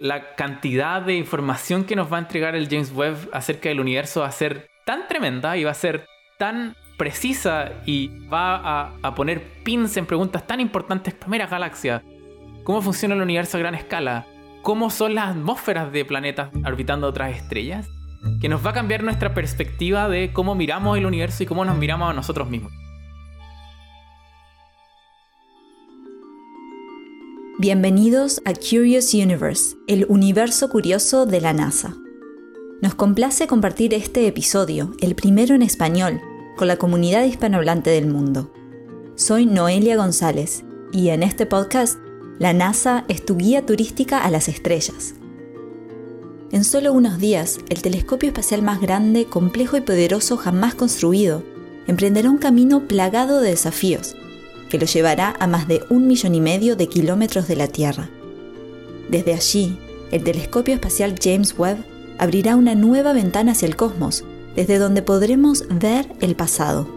La 0.00 0.34
cantidad 0.34 1.02
de 1.02 1.14
información 1.14 1.84
que 1.84 1.96
nos 1.96 2.12
va 2.12 2.16
a 2.16 2.20
entregar 2.20 2.56
el 2.56 2.68
James 2.68 2.92
Webb 2.92 3.28
acerca 3.32 3.68
del 3.68 3.80
universo 3.80 4.20
va 4.20 4.28
a 4.28 4.32
ser 4.32 4.68
tan 4.84 5.06
tremenda 5.06 5.56
y 5.56 5.64
va 5.64 5.70
a 5.70 5.74
ser 5.74 6.06
tan 6.38 6.74
precisa 6.96 7.72
y 7.84 8.08
va 8.28 8.96
a, 9.02 9.14
poner 9.14 9.42
pins 9.64 9.96
en 9.96 10.06
preguntas 10.06 10.46
tan 10.46 10.60
importantes. 10.60 11.14
Primera 11.14 11.46
galaxia, 11.46 12.02
¿cómo 12.64 12.80
funciona 12.82 13.14
el 13.14 13.22
universo 13.22 13.56
a 13.56 13.60
gran 13.60 13.74
escala? 13.74 14.26
¿Cómo 14.62 14.90
son 14.90 15.14
las 15.14 15.30
atmósferas 15.30 15.92
de 15.92 16.04
planetas 16.04 16.50
orbitando 16.64 17.06
otras 17.06 17.36
estrellas? 17.36 17.88
Que 18.40 18.48
nos 18.48 18.64
va 18.64 18.70
a 18.70 18.74
cambiar 18.74 19.02
nuestra 19.02 19.34
perspectiva 19.34 20.08
de 20.08 20.32
cómo 20.32 20.54
miramos 20.54 20.96
el 20.96 21.06
universo 21.06 21.42
y 21.42 21.46
cómo 21.46 21.64
nos 21.64 21.76
miramos 21.76 22.10
a 22.10 22.14
nosotros 22.14 22.48
mismos. 22.48 22.72
Bienvenidos 27.62 28.42
a 28.44 28.54
Curious 28.54 29.14
Universe, 29.14 29.76
el 29.86 30.04
universo 30.08 30.68
curioso 30.68 31.26
de 31.26 31.40
la 31.40 31.52
NASA. 31.52 31.94
Nos 32.80 32.96
complace 32.96 33.46
compartir 33.46 33.94
este 33.94 34.26
episodio, 34.26 34.96
el 35.00 35.14
primero 35.14 35.54
en 35.54 35.62
español, 35.62 36.20
con 36.56 36.66
la 36.66 36.76
comunidad 36.76 37.22
hispanohablante 37.22 37.90
del 37.90 38.08
mundo. 38.08 38.52
Soy 39.14 39.46
Noelia 39.46 39.96
González 39.96 40.64
y 40.90 41.10
en 41.10 41.22
este 41.22 41.46
podcast, 41.46 42.00
la 42.40 42.52
NASA 42.52 43.04
es 43.06 43.24
tu 43.24 43.36
guía 43.36 43.64
turística 43.64 44.24
a 44.24 44.30
las 44.32 44.48
estrellas. 44.48 45.14
En 46.50 46.64
solo 46.64 46.92
unos 46.92 47.20
días, 47.20 47.60
el 47.68 47.80
telescopio 47.80 48.30
espacial 48.30 48.62
más 48.62 48.80
grande, 48.80 49.26
complejo 49.26 49.76
y 49.76 49.82
poderoso 49.82 50.36
jamás 50.36 50.74
construido 50.74 51.44
emprenderá 51.86 52.28
un 52.28 52.38
camino 52.38 52.88
plagado 52.88 53.40
de 53.40 53.50
desafíos 53.50 54.16
que 54.72 54.78
lo 54.78 54.86
llevará 54.86 55.36
a 55.38 55.46
más 55.46 55.68
de 55.68 55.84
un 55.90 56.06
millón 56.06 56.34
y 56.34 56.40
medio 56.40 56.76
de 56.76 56.86
kilómetros 56.86 57.46
de 57.46 57.56
la 57.56 57.68
Tierra. 57.68 58.08
Desde 59.10 59.34
allí, 59.34 59.76
el 60.10 60.24
telescopio 60.24 60.72
espacial 60.72 61.14
James 61.22 61.54
Webb 61.58 61.84
abrirá 62.16 62.56
una 62.56 62.74
nueva 62.74 63.12
ventana 63.12 63.52
hacia 63.52 63.68
el 63.68 63.76
cosmos 63.76 64.24
desde 64.56 64.78
donde 64.78 65.02
podremos 65.02 65.66
ver 65.68 66.06
el 66.22 66.36
pasado. 66.36 66.88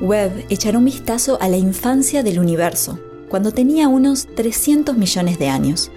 Webb 0.00 0.46
echará 0.48 0.78
un 0.78 0.86
vistazo 0.86 1.36
a 1.42 1.50
la 1.50 1.58
infancia 1.58 2.22
del 2.22 2.38
universo, 2.38 2.98
cuando 3.28 3.52
tenía 3.52 3.88
unos 3.88 4.26
300 4.34 4.96
millones 4.96 5.38
de 5.38 5.48
años. 5.50 5.90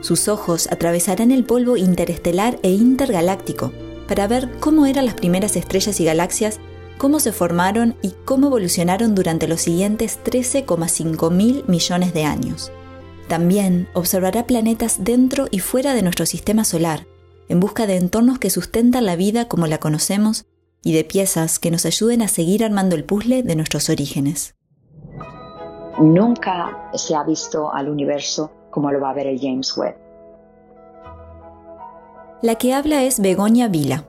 Sus 0.00 0.28
ojos 0.28 0.66
atravesarán 0.72 1.30
el 1.30 1.44
polvo 1.44 1.76
interestelar 1.76 2.58
e 2.62 2.70
intergaláctico 2.70 3.70
para 4.08 4.26
ver 4.28 4.50
cómo 4.60 4.86
eran 4.86 5.04
las 5.04 5.14
primeras 5.14 5.56
estrellas 5.56 6.00
y 6.00 6.06
galaxias, 6.06 6.58
cómo 6.98 7.20
se 7.20 7.32
formaron 7.32 7.96
y 8.02 8.14
cómo 8.24 8.48
evolucionaron 8.48 9.14
durante 9.14 9.48
los 9.48 9.60
siguientes 9.60 10.18
13,5 10.24 11.30
mil 11.30 11.64
millones 11.66 12.14
de 12.14 12.24
años. 12.24 12.72
También 13.28 13.88
observará 13.94 14.46
planetas 14.46 15.02
dentro 15.04 15.46
y 15.50 15.60
fuera 15.60 15.94
de 15.94 16.02
nuestro 16.02 16.26
sistema 16.26 16.64
solar, 16.64 17.06
en 17.48 17.60
busca 17.60 17.86
de 17.86 17.96
entornos 17.96 18.38
que 18.38 18.50
sustentan 18.50 19.06
la 19.06 19.16
vida 19.16 19.48
como 19.48 19.66
la 19.66 19.78
conocemos 19.78 20.46
y 20.82 20.92
de 20.92 21.04
piezas 21.04 21.58
que 21.58 21.70
nos 21.70 21.86
ayuden 21.86 22.22
a 22.22 22.28
seguir 22.28 22.64
armando 22.64 22.94
el 22.94 23.04
puzzle 23.04 23.42
de 23.42 23.56
nuestros 23.56 23.88
orígenes. 23.88 24.54
Nunca 25.98 26.90
se 26.94 27.14
ha 27.14 27.22
visto 27.22 27.72
al 27.72 27.88
universo 27.88 28.50
como 28.70 28.90
lo 28.90 29.00
va 29.00 29.10
a 29.10 29.14
ver 29.14 29.26
el 29.26 29.40
James 29.40 29.76
Webb. 29.76 29.96
La 32.42 32.56
que 32.56 32.74
habla 32.74 33.04
es 33.04 33.20
Begoña 33.20 33.68
Vila, 33.68 34.04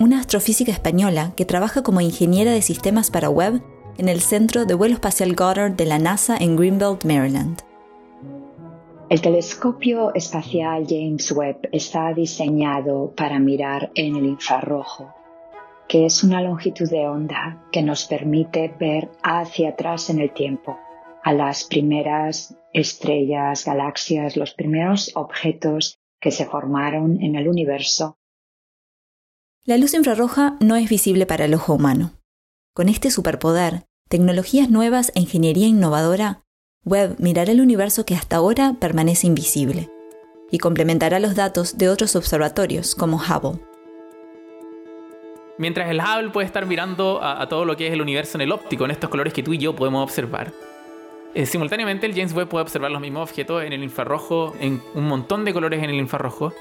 una 0.00 0.18
astrofísica 0.18 0.72
española 0.72 1.34
que 1.36 1.44
trabaja 1.44 1.82
como 1.82 2.00
ingeniera 2.00 2.52
de 2.52 2.62
sistemas 2.62 3.10
para 3.10 3.28
Webb 3.28 3.62
en 3.98 4.08
el 4.08 4.22
Centro 4.22 4.64
de 4.64 4.72
Vuelo 4.72 4.94
Espacial 4.94 5.34
Goddard 5.34 5.72
de 5.72 5.84
la 5.84 5.98
NASA 5.98 6.38
en 6.38 6.56
Greenbelt, 6.56 7.04
Maryland. 7.04 7.60
El 9.10 9.20
telescopio 9.20 10.14
espacial 10.14 10.86
James 10.88 11.30
Webb 11.32 11.68
está 11.72 12.14
diseñado 12.14 13.12
para 13.14 13.38
mirar 13.38 13.90
en 13.94 14.16
el 14.16 14.24
infrarrojo, 14.24 15.12
que 15.86 16.06
es 16.06 16.24
una 16.24 16.40
longitud 16.40 16.88
de 16.88 17.06
onda 17.06 17.62
que 17.70 17.82
nos 17.82 18.06
permite 18.06 18.74
ver 18.80 19.10
hacia 19.22 19.70
atrás 19.70 20.08
en 20.08 20.20
el 20.20 20.32
tiempo, 20.32 20.78
a 21.22 21.34
las 21.34 21.64
primeras 21.64 22.56
estrellas, 22.72 23.66
galaxias, 23.66 24.38
los 24.38 24.54
primeros 24.54 25.10
objetos 25.14 25.98
que 26.20 26.30
se 26.30 26.46
formaron 26.46 27.20
en 27.20 27.34
el 27.34 27.48
universo. 27.48 28.16
La 29.70 29.76
luz 29.76 29.94
infrarroja 29.94 30.56
no 30.58 30.74
es 30.74 30.88
visible 30.88 31.26
para 31.26 31.44
el 31.44 31.54
ojo 31.54 31.74
humano. 31.74 32.10
Con 32.74 32.88
este 32.88 33.12
superpoder, 33.12 33.84
tecnologías 34.08 34.68
nuevas 34.68 35.12
e 35.14 35.20
ingeniería 35.20 35.68
innovadora 35.68 36.42
Webb 36.84 37.20
mirará 37.20 37.52
el 37.52 37.60
universo 37.60 38.04
que 38.04 38.16
hasta 38.16 38.34
ahora 38.34 38.74
permanece 38.80 39.28
invisible 39.28 39.88
y 40.50 40.58
complementará 40.58 41.20
los 41.20 41.36
datos 41.36 41.78
de 41.78 41.88
otros 41.88 42.16
observatorios 42.16 42.96
como 42.96 43.18
Hubble. 43.18 43.60
Mientras 45.56 45.88
el 45.88 46.00
Hubble 46.00 46.30
puede 46.30 46.48
estar 46.48 46.66
mirando 46.66 47.22
a, 47.22 47.48
todo 47.48 47.64
lo 47.64 47.76
que 47.76 47.86
es 47.86 47.92
el 47.92 48.02
universo 48.02 48.38
en 48.38 48.42
el 48.42 48.50
óptico, 48.50 48.86
en 48.86 48.90
estos 48.90 49.08
colores 49.08 49.32
que 49.32 49.44
tú 49.44 49.52
y 49.52 49.58
yo 49.58 49.76
podemos 49.76 50.02
observar, 50.02 50.52
eh, 51.32 51.46
simultáneamente 51.46 52.06
el 52.06 52.14
James 52.16 52.32
Webb 52.32 52.48
puede 52.48 52.62
observar 52.62 52.90
los 52.90 53.00
mismos 53.00 53.30
objetos 53.30 53.62
en 53.62 53.72
el 53.72 53.84
infrarrojo, 53.84 54.52
en 54.58 54.82
un 54.96 55.06
montón 55.06 55.44
de 55.44 55.52
colores 55.52 55.80
en 55.80 55.90
el 55.90 55.96
infrarrojo. 55.96 56.52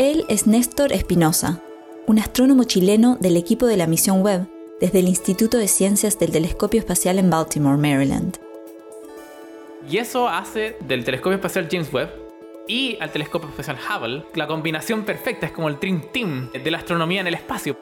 Él 0.00 0.24
es 0.28 0.48
Néstor 0.48 0.92
Espinosa, 0.92 1.62
un 2.06 2.18
astrónomo 2.20 2.64
chileno 2.64 3.16
del 3.20 3.36
equipo 3.36 3.66
de 3.66 3.76
la 3.76 3.86
misión 3.86 4.22
Webb 4.22 4.48
desde 4.80 5.00
el 5.00 5.08
Instituto 5.08 5.58
de 5.58 5.68
Ciencias 5.68 6.18
del 6.18 6.30
Telescopio 6.30 6.78
Espacial 6.78 7.18
en 7.18 7.30
Baltimore, 7.30 7.76
Maryland. 7.76 8.36
Y 9.90 9.98
eso 9.98 10.28
hace 10.28 10.76
del 10.86 11.04
telescopio 11.04 11.36
espacial 11.36 11.68
James 11.70 11.92
Webb 11.92 12.10
y 12.68 12.96
al 13.00 13.10
telescopio 13.10 13.48
espacial 13.48 13.78
Hubble 13.78 14.24
la 14.34 14.46
combinación 14.46 15.04
perfecta, 15.04 15.46
es 15.46 15.52
como 15.52 15.68
el 15.68 15.78
Dream 15.80 16.02
Team 16.12 16.50
de 16.52 16.70
la 16.70 16.78
astronomía 16.78 17.20
en 17.20 17.26
el 17.28 17.34
espacio. 17.34 17.76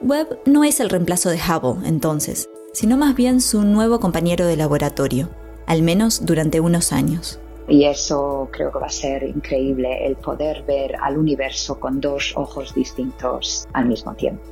Webb 0.00 0.40
no 0.46 0.64
es 0.64 0.80
el 0.80 0.90
reemplazo 0.90 1.30
de 1.30 1.38
Hubble, 1.38 1.86
entonces, 1.86 2.48
sino 2.72 2.96
más 2.96 3.14
bien 3.14 3.40
su 3.40 3.62
nuevo 3.62 4.00
compañero 4.00 4.46
de 4.46 4.56
laboratorio, 4.56 5.28
al 5.66 5.82
menos 5.82 6.24
durante 6.24 6.60
unos 6.60 6.92
años. 6.92 7.38
Y 7.70 7.84
eso 7.84 8.48
creo 8.52 8.72
que 8.72 8.80
va 8.80 8.86
a 8.88 8.90
ser 8.90 9.22
increíble, 9.22 10.06
el 10.06 10.16
poder 10.16 10.64
ver 10.64 10.96
al 11.00 11.16
universo 11.16 11.78
con 11.78 12.00
dos 12.00 12.34
ojos 12.36 12.74
distintos 12.74 13.68
al 13.72 13.86
mismo 13.86 14.12
tiempo. 14.14 14.42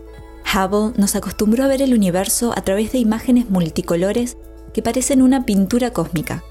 Hubble 0.55 0.93
nos 0.97 1.17
acostumbró 1.17 1.65
a 1.65 1.69
ver 1.69 1.83
el 1.83 1.93
universo 1.93 2.55
a 2.56 2.62
través 2.62 2.93
de 2.93 2.99
imágenes 2.99 3.51
multicolores 3.51 4.39
que 4.73 4.83
parecen 4.83 5.21
una 5.21 5.45
pintura 5.45 5.93
cósmica, 5.93 6.45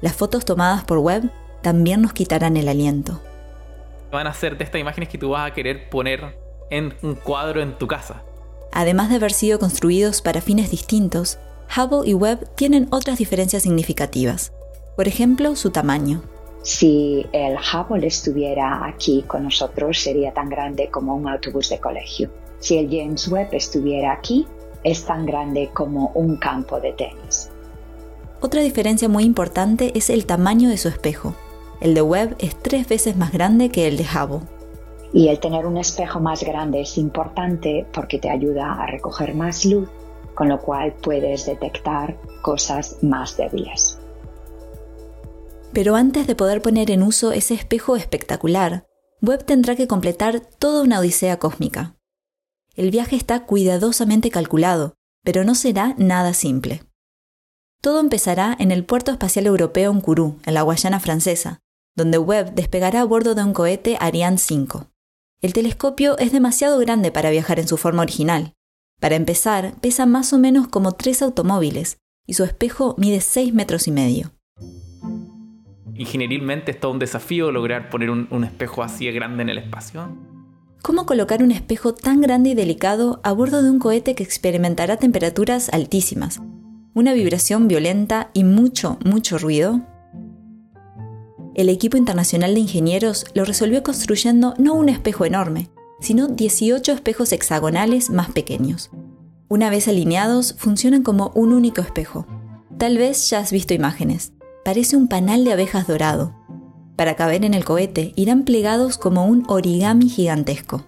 las 0.00 0.16
fotos 0.16 0.44
tomadas 0.44 0.84
por 0.84 0.98
web 0.98 1.30
también 1.62 2.02
nos 2.02 2.12
quitarán 2.12 2.56
el 2.56 2.68
aliento. 2.68 3.20
Van 4.10 4.26
a 4.26 4.34
ser 4.34 4.58
de 4.58 4.64
estas 4.64 4.80
imágenes 4.80 5.08
que 5.08 5.18
tú 5.18 5.30
vas 5.30 5.50
a 5.50 5.54
querer 5.54 5.88
poner 5.88 6.38
en 6.70 6.94
un 7.02 7.14
cuadro 7.14 7.62
en 7.62 7.78
tu 7.78 7.86
casa. 7.86 8.22
Además 8.72 9.10
de 9.10 9.16
haber 9.16 9.32
sido 9.32 9.58
construidos 9.58 10.20
para 10.20 10.40
fines 10.40 10.70
distintos, 10.70 11.38
Hubble 11.74 12.08
y 12.08 12.14
Webb 12.14 12.54
tienen 12.54 12.88
otras 12.90 13.18
diferencias 13.18 13.62
significativas. 13.62 14.52
Por 14.96 15.08
ejemplo, 15.08 15.56
su 15.56 15.70
tamaño. 15.70 16.22
Si 16.62 17.26
el 17.32 17.56
Hubble 17.56 18.06
estuviera 18.06 18.86
aquí 18.86 19.22
con 19.26 19.44
nosotros, 19.44 19.98
sería 19.98 20.32
tan 20.32 20.48
grande 20.48 20.88
como 20.90 21.14
un 21.14 21.28
autobús 21.28 21.68
de 21.68 21.78
colegio. 21.78 22.30
Si 22.58 22.78
el 22.78 22.88
James 22.88 23.28
Webb 23.28 23.48
estuviera 23.52 24.12
aquí, 24.12 24.46
es 24.82 25.04
tan 25.04 25.26
grande 25.26 25.70
como 25.74 26.12
un 26.14 26.36
campo 26.36 26.80
de 26.80 26.92
tenis. 26.92 27.50
Otra 28.40 28.62
diferencia 28.62 29.08
muy 29.08 29.24
importante 29.24 29.92
es 29.96 30.10
el 30.10 30.26
tamaño 30.26 30.68
de 30.68 30.78
su 30.78 30.88
espejo. 30.88 31.34
El 31.80 31.94
de 31.94 32.02
Webb 32.02 32.36
es 32.38 32.56
tres 32.56 32.88
veces 32.88 33.16
más 33.16 33.32
grande 33.32 33.70
que 33.70 33.88
el 33.88 33.96
de 33.96 34.04
Hubble. 34.04 34.46
Y 35.12 35.28
el 35.28 35.40
tener 35.40 35.66
un 35.66 35.76
espejo 35.76 36.20
más 36.20 36.42
grande 36.44 36.80
es 36.80 36.98
importante 36.98 37.86
porque 37.92 38.18
te 38.18 38.30
ayuda 38.30 38.72
a 38.72 38.86
recoger 38.86 39.34
más 39.34 39.64
luz, 39.64 39.88
con 40.34 40.48
lo 40.48 40.60
cual 40.60 40.94
puedes 41.02 41.46
detectar 41.46 42.16
cosas 42.42 42.98
más 43.02 43.36
débiles. 43.36 43.98
Pero 45.74 45.96
antes 45.96 46.28
de 46.28 46.36
poder 46.36 46.62
poner 46.62 46.92
en 46.92 47.02
uso 47.02 47.32
ese 47.32 47.54
espejo 47.54 47.96
espectacular, 47.96 48.86
Webb 49.20 49.44
tendrá 49.44 49.74
que 49.74 49.88
completar 49.88 50.40
toda 50.40 50.82
una 50.82 51.00
odisea 51.00 51.40
cósmica. 51.40 51.96
El 52.76 52.92
viaje 52.92 53.16
está 53.16 53.44
cuidadosamente 53.44 54.30
calculado, 54.30 54.94
pero 55.24 55.42
no 55.42 55.56
será 55.56 55.94
nada 55.98 56.32
simple. 56.32 56.84
Todo 57.80 57.98
empezará 57.98 58.56
en 58.58 58.70
el 58.70 58.84
Puerto 58.84 59.10
Espacial 59.10 59.46
Europeo 59.46 59.90
en 59.90 60.00
Kourou, 60.00 60.38
en 60.46 60.54
la 60.54 60.62
Guayana 60.62 61.00
francesa, 61.00 61.58
donde 61.96 62.18
Webb 62.18 62.54
despegará 62.54 63.00
a 63.00 63.04
bordo 63.04 63.34
de 63.34 63.42
un 63.42 63.52
cohete 63.52 63.96
Ariane 63.98 64.38
5. 64.38 64.86
El 65.42 65.52
telescopio 65.52 66.16
es 66.18 66.30
demasiado 66.30 66.78
grande 66.78 67.10
para 67.10 67.30
viajar 67.30 67.58
en 67.58 67.66
su 67.66 67.76
forma 67.76 68.02
original. 68.02 68.54
Para 69.00 69.16
empezar, 69.16 69.74
pesa 69.80 70.06
más 70.06 70.32
o 70.32 70.38
menos 70.38 70.68
como 70.68 70.92
tres 70.92 71.20
automóviles 71.20 71.98
y 72.26 72.34
su 72.34 72.44
espejo 72.44 72.94
mide 72.96 73.20
6 73.20 73.52
metros 73.52 73.88
y 73.88 73.90
medio. 73.90 74.32
Ingenierilmente 75.96 76.72
es 76.72 76.80
todo 76.80 76.92
un 76.92 76.98
desafío 76.98 77.52
lograr 77.52 77.90
poner 77.90 78.10
un, 78.10 78.44
espejo 78.44 78.82
así 78.82 79.06
de 79.06 79.12
grande 79.12 79.42
en 79.42 79.48
el 79.50 79.58
espacio. 79.58 80.16
¿Cómo 80.82 81.06
colocar 81.06 81.42
un 81.42 81.50
espejo 81.50 81.94
tan 81.94 82.20
grande 82.20 82.50
y 82.50 82.54
delicado 82.54 83.20
a 83.22 83.32
bordo 83.32 83.62
de 83.62 83.70
un 83.70 83.78
cohete 83.78 84.14
que 84.14 84.22
experimentará 84.22 84.96
temperaturas 84.96 85.70
altísimas, 85.70 86.40
una 86.92 87.14
vibración 87.14 87.68
violenta 87.68 88.30
y 88.34 88.44
mucho, 88.44 88.98
mucho 89.04 89.38
ruido? 89.38 89.82
el 91.54 91.68
equipo 91.68 91.96
internacional 91.96 92.54
de 92.54 92.60
ingenieros 92.60 93.26
lo 93.34 93.44
resolvió 93.44 93.82
construyendo 93.82 94.54
no 94.58 94.74
un 94.74 94.88
espejo 94.88 95.24
enorme, 95.24 95.70
sino 96.00 96.28
18 96.28 96.92
espejos 96.92 97.32
hexagonales 97.32 98.10
más 98.10 98.30
pequeños. 98.30 98.90
Una 99.48 99.70
vez 99.70 99.88
alineados, 99.88 100.54
funcionan 100.58 101.02
como 101.02 101.30
un 101.34 101.52
único 101.52 101.80
espejo. 101.80 102.26
Tal 102.76 102.98
vez 102.98 103.30
ya 103.30 103.38
has 103.38 103.52
visto 103.52 103.72
imágenes. 103.72 104.32
Parece 104.64 104.96
un 104.96 105.08
panal 105.08 105.44
de 105.44 105.52
abejas 105.52 105.86
dorado. 105.86 106.34
Para 106.96 107.16
caber 107.16 107.44
en 107.44 107.52
el 107.52 107.64
cohete, 107.64 108.12
irán 108.16 108.44
plegados 108.44 108.96
como 108.96 109.26
un 109.26 109.44
origami 109.48 110.08
gigantesco. 110.08 110.84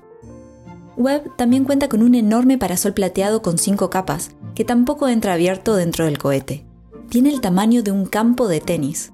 Webb 0.96 1.37
también 1.37 1.64
cuenta 1.64 1.88
con 1.88 2.02
un 2.02 2.14
enorme 2.14 2.56
parasol 2.56 2.94
plateado 2.94 3.43
con 3.43 3.58
cinco 3.58 3.90
capas, 3.90 4.31
que 4.55 4.64
tampoco 4.64 5.08
entra 5.08 5.34
abierto 5.34 5.76
dentro 5.76 6.06
del 6.06 6.17
cohete. 6.17 6.64
Tiene 7.11 7.28
el 7.28 7.43
tamaño 7.43 7.82
de 7.82 7.93
un 7.93 8.06
campo 8.06 8.49
de 8.49 8.61
tenis. 8.61 9.12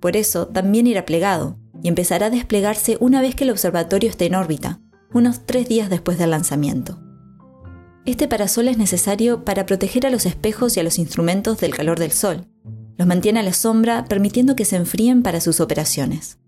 Por 0.00 0.16
eso 0.16 0.48
también 0.48 0.88
irá 0.88 1.06
plegado, 1.06 1.56
y 1.80 1.88
empezará 1.88 2.26
a 2.26 2.30
desplegarse 2.30 2.96
una 3.00 3.20
vez 3.20 3.36
que 3.36 3.44
el 3.44 3.50
observatorio 3.50 4.10
esté 4.10 4.26
en 4.26 4.34
órbita, 4.34 4.80
unos 5.12 5.46
tres 5.46 5.68
días 5.68 5.88
después 5.88 6.18
del 6.18 6.30
lanzamiento. 6.30 6.98
Este 8.06 8.26
parasol 8.26 8.66
es 8.68 8.76
necesario 8.76 9.44
para 9.44 9.66
proteger 9.66 10.04
a 10.04 10.10
los 10.10 10.26
espejos 10.26 10.76
y 10.76 10.80
a 10.80 10.82
los 10.82 10.98
instrumentos 10.98 11.58
del 11.58 11.74
calor 11.74 11.98
del 11.98 12.10
sol. 12.10 12.48
Los 12.96 13.06
mantiene 13.06 13.40
a 13.40 13.42
la 13.42 13.52
sombra, 13.52 14.04
permitiendo 14.04 14.56
que 14.56 14.64
se 14.64 14.76
enfríen 14.76 15.22
para 15.22 15.40
sus 15.40 15.60
operaciones. 15.60 16.38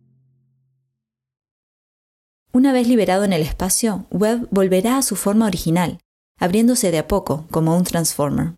Una 2.52 2.72
vez 2.72 2.88
liberado 2.88 3.24
en 3.24 3.32
el 3.32 3.42
espacio, 3.42 4.06
Webb 4.10 4.48
volverá 4.50 4.96
a 4.96 5.02
su 5.02 5.16
forma 5.16 5.46
original, 5.46 5.98
abriéndose 6.38 6.90
de 6.90 6.98
a 6.98 7.08
poco, 7.08 7.46
como 7.50 7.76
un 7.76 7.84
transformer. 7.84 8.54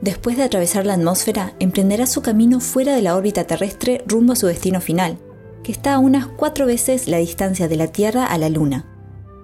Después 0.00 0.36
de 0.36 0.44
atravesar 0.44 0.86
la 0.86 0.94
atmósfera, 0.94 1.54
emprenderá 1.58 2.06
su 2.06 2.22
camino 2.22 2.60
fuera 2.60 2.94
de 2.94 3.02
la 3.02 3.16
órbita 3.16 3.44
terrestre 3.44 4.04
rumbo 4.06 4.34
a 4.34 4.36
su 4.36 4.46
destino 4.46 4.80
final, 4.80 5.18
que 5.64 5.72
está 5.72 5.94
a 5.94 5.98
unas 5.98 6.26
cuatro 6.26 6.66
veces 6.66 7.08
la 7.08 7.16
distancia 7.16 7.66
de 7.66 7.76
la 7.76 7.88
Tierra 7.88 8.26
a 8.26 8.38
la 8.38 8.50
Luna. 8.50 8.84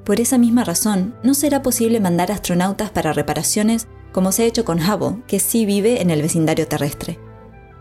Por 0.04 0.20
esa 0.20 0.38
misma 0.38 0.62
razón, 0.62 1.16
no 1.22 1.34
será 1.34 1.62
posible 1.62 2.00
mandar 2.00 2.30
astronautas 2.30 2.90
para 2.90 3.12
reparaciones 3.12 3.88
como 4.12 4.32
se 4.32 4.42
ha 4.42 4.46
hecho 4.46 4.64
con 4.64 4.78
Hubble, 4.78 5.22
que 5.26 5.40
sí 5.40 5.66
vive 5.66 6.02
en 6.02 6.10
el 6.10 6.22
vecindario 6.22 6.68
terrestre. 6.68 7.18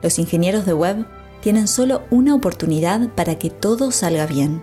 Los 0.02 0.18
ingenieros 0.18 0.66
de 0.66 0.74
Webb 0.74 1.06
tienen 1.42 1.68
solo 1.68 2.04
una 2.10 2.34
oportunidad 2.34 3.10
para 3.10 3.38
que 3.38 3.50
todo 3.50 3.92
salga 3.92 4.26
bien. 4.26 4.62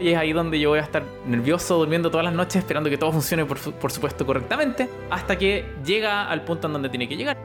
Y 0.00 0.08
es 0.08 0.18
ahí 0.18 0.32
donde 0.32 0.58
yo 0.58 0.70
voy 0.70 0.80
a 0.80 0.82
estar 0.82 1.04
nervioso, 1.26 1.76
durmiendo 1.78 2.10
todas 2.10 2.24
las 2.24 2.34
noches, 2.34 2.56
esperando 2.56 2.90
que 2.90 2.98
todo 2.98 3.12
funcione, 3.12 3.44
por, 3.44 3.58
por, 3.58 3.92
supuesto, 3.92 4.26
correctamente, 4.26 4.88
hasta 5.08 5.38
que 5.38 5.64
llega 5.84 6.28
al 6.28 6.44
punto 6.44 6.66
en 6.66 6.72
donde 6.72 6.88
tiene 6.88 7.08
que 7.08 7.16
llegar. 7.16 7.38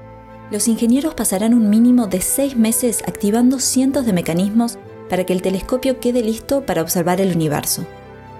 Los 0.50 0.68
ingenieros 0.68 1.14
pasarán 1.14 1.54
un 1.54 1.70
mínimo 1.70 2.08
de 2.08 2.22
seis 2.22 2.58
meses 2.58 3.04
activando 3.08 3.60
cientos 3.60 4.06
de 4.06 4.14
mecanismos 4.14 4.80
para 5.10 5.24
que 5.26 5.34
el 5.34 5.44
telescopio 5.44 6.00
quede 6.00 6.24
listo 6.24 6.66
para 6.66 6.82
observar 6.82 7.22
el 7.22 7.36
universo. 7.36 7.86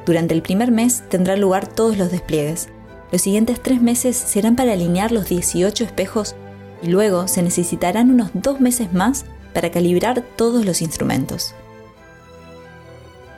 Durante 0.08 0.34
el 0.34 0.42
primer 0.42 0.72
mes 0.72 1.04
tendrán 1.10 1.40
lugar 1.40 1.68
todos 1.68 1.98
los 1.98 2.12
despliegues. 2.12 2.70
Los 3.12 3.22
siguientes 3.22 3.62
tres 3.62 3.82
meses 3.82 4.16
serán 4.16 4.56
para 4.56 4.74
alinear 4.74 5.12
los 5.12 5.28
18 5.28 5.84
espejos 5.84 6.36
y 6.82 6.88
luego 6.88 7.28
se 7.28 7.42
necesitarán 7.42 8.12
unos 8.12 8.30
dos 8.34 8.62
meses 8.62 8.94
más 8.94 9.26
para 9.54 9.72
calibrar 9.72 10.24
todos 10.36 10.66
los 10.66 10.82
instrumentos. 10.82 11.56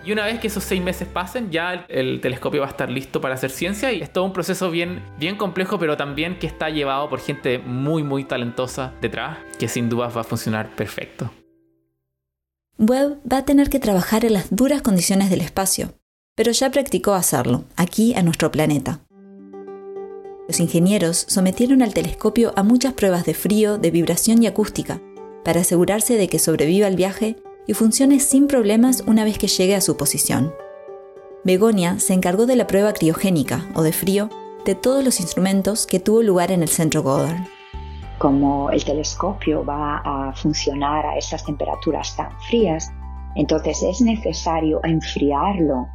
Y 0.03 0.11
una 0.11 0.25
vez 0.25 0.39
que 0.39 0.47
esos 0.47 0.63
seis 0.63 0.81
meses 0.81 1.07
pasen, 1.07 1.51
ya 1.51 1.85
el, 1.87 2.21
telescopio 2.21 2.61
va 2.61 2.67
a 2.67 2.71
estar 2.71 2.89
listo 2.89 3.21
para 3.21 3.35
hacer 3.35 3.51
ciencia 3.51 3.91
y 3.91 4.01
es 4.01 4.11
todo 4.11 4.25
un 4.25 4.33
proceso 4.33 4.71
bien, 4.71 5.03
bien 5.19 5.37
complejo, 5.37 5.77
pero 5.77 5.95
también 5.95 6.39
que 6.39 6.47
está 6.47 6.69
llevado 6.69 7.07
por 7.07 7.19
gente 7.19 7.59
muy, 7.59 8.01
muy 8.01 8.23
talentosa 8.23 8.93
detrás, 8.99 9.37
que 9.59 9.67
sin 9.67 9.89
duda 9.89 10.07
va 10.07 10.21
a 10.21 10.23
funcionar 10.23 10.75
perfecto. 10.75 11.31
Webb 12.79 13.19
va 13.31 13.37
a 13.37 13.45
tener 13.45 13.69
que 13.69 13.79
trabajar 13.79 14.25
en 14.25 14.33
las 14.33 14.53
duras 14.55 14.81
condiciones 14.81 15.29
del 15.29 15.41
espacio, 15.41 15.93
pero 16.35 16.51
ya 16.51 16.71
practicó 16.71 17.13
hacerlo, 17.13 17.65
aquí 17.75 18.13
en 18.15 18.25
nuestro 18.25 18.51
planeta. 18.51 19.01
Los 20.51 20.59
ingenieros 20.59 21.23
sometieron 21.29 21.81
al 21.81 21.93
telescopio 21.93 22.51
a 22.57 22.63
muchas 22.63 22.91
pruebas 22.91 23.23
de 23.23 23.33
frío, 23.33 23.77
de 23.77 23.89
vibración 23.89 24.43
y 24.43 24.47
acústica, 24.47 24.99
para 25.45 25.61
asegurarse 25.61 26.17
de 26.17 26.27
que 26.27 26.39
sobreviva 26.39 26.87
el 26.87 26.97
viaje 26.97 27.37
y 27.67 27.73
funcione 27.73 28.19
sin 28.19 28.47
problemas 28.47 29.01
una 29.07 29.23
vez 29.23 29.37
que 29.37 29.47
llegue 29.47 29.75
a 29.75 29.79
su 29.79 29.95
posición. 29.95 30.53
Begonia 31.45 31.99
se 31.99 32.13
encargó 32.13 32.47
de 32.47 32.57
la 32.57 32.67
prueba 32.67 32.91
criogénica 32.91 33.65
o 33.75 33.81
de 33.81 33.93
frío 33.93 34.27
de 34.65 34.75
todos 34.75 35.05
los 35.05 35.21
instrumentos 35.21 35.87
que 35.87 36.01
tuvo 36.01 36.21
lugar 36.21 36.51
en 36.51 36.63
el 36.63 36.67
centro 36.67 37.01
Goddard. 37.01 37.47
Como 38.17 38.71
el 38.71 38.83
telescopio 38.83 39.63
va 39.63 40.01
a 40.03 40.33
funcionar 40.33 41.05
a 41.05 41.17
esas 41.17 41.45
temperaturas 41.45 42.13
tan 42.17 42.29
frías, 42.49 42.91
entonces 43.35 43.81
es 43.83 44.01
necesario 44.01 44.81
enfriarlo 44.83 45.87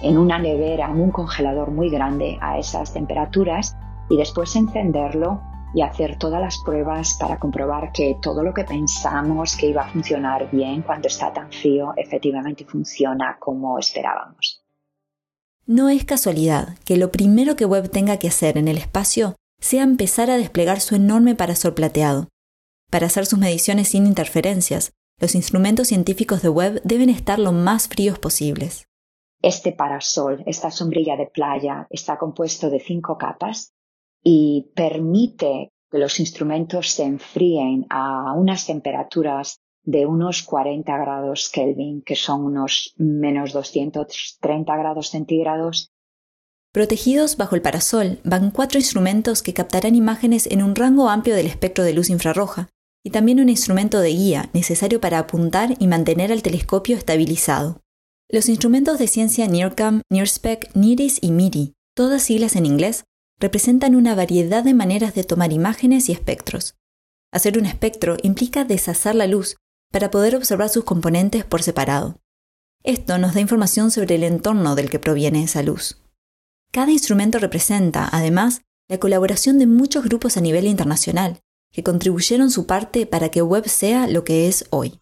en 0.00 0.18
una 0.18 0.40
nevera, 0.40 0.90
en 0.90 1.00
un 1.00 1.12
congelador 1.12 1.70
muy 1.70 1.88
grande 1.88 2.36
a 2.40 2.58
esas 2.58 2.92
temperaturas 2.92 3.76
y 4.12 4.16
después 4.18 4.54
encenderlo 4.56 5.40
y 5.74 5.80
hacer 5.80 6.18
todas 6.18 6.38
las 6.38 6.58
pruebas 6.58 7.16
para 7.18 7.38
comprobar 7.38 7.92
que 7.92 8.18
todo 8.20 8.42
lo 8.42 8.52
que 8.52 8.64
pensamos 8.64 9.56
que 9.56 9.68
iba 9.68 9.84
a 9.84 9.90
funcionar 9.90 10.50
bien 10.50 10.82
cuando 10.82 11.08
está 11.08 11.32
tan 11.32 11.50
frío 11.50 11.94
efectivamente 11.96 12.66
funciona 12.66 13.38
como 13.40 13.78
esperábamos. 13.78 14.62
No 15.64 15.88
es 15.88 16.04
casualidad 16.04 16.76
que 16.84 16.98
lo 16.98 17.10
primero 17.10 17.56
que 17.56 17.64
Webb 17.64 17.88
tenga 17.88 18.18
que 18.18 18.28
hacer 18.28 18.58
en 18.58 18.68
el 18.68 18.76
espacio 18.76 19.34
sea 19.60 19.82
empezar 19.82 20.30
a 20.30 20.36
desplegar 20.36 20.80
su 20.80 20.94
enorme 20.94 21.34
parasol 21.34 21.72
plateado. 21.72 22.28
Para 22.90 23.06
hacer 23.06 23.24
sus 23.24 23.38
mediciones 23.38 23.88
sin 23.88 24.06
interferencias, 24.06 24.92
los 25.18 25.34
instrumentos 25.34 25.88
científicos 25.88 26.42
de 26.42 26.50
Webb 26.50 26.82
deben 26.84 27.08
estar 27.08 27.38
lo 27.38 27.52
más 27.52 27.88
fríos 27.88 28.18
posibles. 28.18 28.84
Este 29.40 29.72
parasol, 29.72 30.42
esta 30.44 30.70
sombrilla 30.70 31.16
de 31.16 31.28
playa, 31.28 31.86
está 31.88 32.18
compuesto 32.18 32.68
de 32.68 32.78
cinco 32.78 33.16
capas 33.16 33.72
y 34.22 34.70
permite 34.74 35.72
que 35.90 35.98
los 35.98 36.20
instrumentos 36.20 36.90
se 36.90 37.04
enfríen 37.04 37.86
a 37.90 38.32
unas 38.34 38.66
temperaturas 38.66 39.60
de 39.84 40.06
unos 40.06 40.42
40 40.42 40.96
grados 40.96 41.50
Kelvin, 41.52 42.02
que 42.02 42.16
son 42.16 42.44
unos 42.44 42.94
menos 42.96 43.52
230 43.52 44.76
grados 44.76 45.08
centígrados. 45.08 45.90
Protegidos 46.72 47.36
bajo 47.36 47.54
el 47.54 47.62
parasol 47.62 48.20
van 48.24 48.50
cuatro 48.50 48.78
instrumentos 48.78 49.42
que 49.42 49.52
captarán 49.52 49.94
imágenes 49.94 50.46
en 50.46 50.62
un 50.62 50.74
rango 50.74 51.10
amplio 51.10 51.34
del 51.34 51.46
espectro 51.46 51.84
de 51.84 51.92
luz 51.92 52.08
infrarroja, 52.08 52.70
y 53.04 53.10
también 53.10 53.40
un 53.40 53.48
instrumento 53.48 54.00
de 54.00 54.10
guía 54.10 54.48
necesario 54.54 55.00
para 55.00 55.18
apuntar 55.18 55.74
y 55.78 55.86
mantener 55.88 56.30
el 56.30 56.42
telescopio 56.42 56.96
estabilizado. 56.96 57.80
Los 58.30 58.48
instrumentos 58.48 58.98
de 58.98 59.08
ciencia 59.08 59.46
NIRCam, 59.48 60.02
NIRSPEC, 60.10 60.74
NIRIS 60.74 61.18
y 61.20 61.32
MIRI, 61.32 61.74
todas 61.94 62.22
siglas 62.22 62.56
en 62.56 62.64
inglés, 62.64 63.04
representan 63.38 63.96
una 63.96 64.14
variedad 64.14 64.62
de 64.62 64.74
maneras 64.74 65.14
de 65.14 65.24
tomar 65.24 65.52
imágenes 65.52 66.08
y 66.08 66.12
espectros. 66.12 66.76
Hacer 67.32 67.58
un 67.58 67.66
espectro 67.66 68.16
implica 68.22 68.64
deshacer 68.64 69.14
la 69.14 69.26
luz 69.26 69.56
para 69.90 70.10
poder 70.10 70.36
observar 70.36 70.68
sus 70.68 70.84
componentes 70.84 71.44
por 71.44 71.62
separado. 71.62 72.20
Esto 72.84 73.18
nos 73.18 73.34
da 73.34 73.40
información 73.40 73.90
sobre 73.90 74.16
el 74.16 74.24
entorno 74.24 74.74
del 74.74 74.90
que 74.90 74.98
proviene 74.98 75.44
esa 75.44 75.62
luz. 75.62 75.98
Cada 76.72 76.90
instrumento 76.90 77.38
representa, 77.38 78.08
además, 78.10 78.62
la 78.88 78.98
colaboración 78.98 79.58
de 79.58 79.66
muchos 79.66 80.04
grupos 80.04 80.36
a 80.36 80.40
nivel 80.40 80.66
internacional, 80.66 81.40
que 81.70 81.82
contribuyeron 81.82 82.50
su 82.50 82.66
parte 82.66 83.06
para 83.06 83.30
que 83.30 83.42
Webb 83.42 83.68
sea 83.68 84.06
lo 84.06 84.24
que 84.24 84.48
es 84.48 84.66
hoy. 84.70 84.98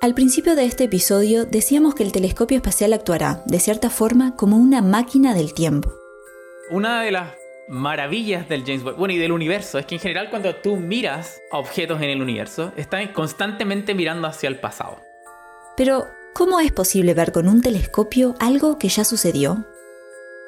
Al 0.00 0.14
principio 0.14 0.56
de 0.56 0.64
este 0.64 0.84
episodio 0.84 1.44
decíamos 1.44 1.94
que 1.94 2.02
el 2.02 2.12
telescopio 2.12 2.56
espacial 2.56 2.94
actuará, 2.94 3.42
de 3.46 3.60
cierta 3.60 3.90
forma, 3.90 4.34
como 4.34 4.56
una 4.56 4.80
máquina 4.80 5.34
del 5.34 5.52
tiempo. 5.52 5.92
Una 6.70 7.02
de 7.02 7.10
las 7.10 7.32
maravillas 7.66 8.48
del 8.48 8.62
James 8.64 8.84
Webb, 8.84 8.96
bueno, 8.96 9.12
y 9.12 9.18
del 9.18 9.32
universo, 9.32 9.76
es 9.76 9.86
que 9.86 9.96
en 9.96 10.00
general 10.00 10.30
cuando 10.30 10.54
tú 10.54 10.76
miras 10.76 11.42
a 11.50 11.58
objetos 11.58 12.00
en 12.00 12.10
el 12.10 12.22
universo, 12.22 12.72
estás 12.76 13.08
constantemente 13.08 13.92
mirando 13.92 14.28
hacia 14.28 14.48
el 14.48 14.60
pasado. 14.60 15.00
Pero, 15.76 16.06
¿cómo 16.32 16.60
es 16.60 16.70
posible 16.70 17.12
ver 17.12 17.32
con 17.32 17.48
un 17.48 17.60
telescopio 17.60 18.36
algo 18.38 18.78
que 18.78 18.88
ya 18.88 19.02
sucedió? 19.02 19.66